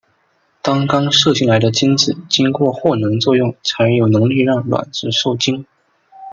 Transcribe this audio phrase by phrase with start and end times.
[0.63, 5.63] 当刚射进来的精子经过获能作用才有能力让卵子授精。